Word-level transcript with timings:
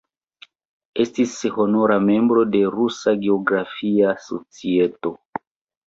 Estis 1.03 1.35
honora 1.65 1.99
membro 2.07 2.47
de 2.57 2.63
Rusa 2.79 3.17
Geografia 3.29 4.19
Societo. 4.33 5.19